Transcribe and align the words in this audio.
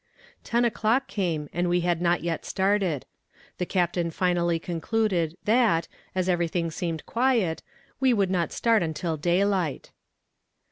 Ten 0.43 0.65
o'clock 0.65 1.05
came, 1.07 1.47
and 1.53 1.69
we 1.69 1.81
had 1.81 2.01
not 2.01 2.23
yet 2.23 2.43
started. 2.43 3.05
The 3.59 3.67
captain 3.67 4.09
finally 4.09 4.57
concluded 4.57 5.37
that, 5.45 5.87
as 6.15 6.27
everything 6.27 6.71
seemed 6.71 7.05
quiet, 7.05 7.61
we 7.99 8.11
would 8.11 8.31
not 8.31 8.51
start 8.51 8.81
until 8.81 9.15
daylight. 9.15 9.91